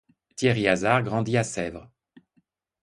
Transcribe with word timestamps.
Thierry 0.35 0.63
Hazard 0.67 1.03
grandit 1.03 1.37
à 1.37 1.43
Sèvres. 1.43 1.87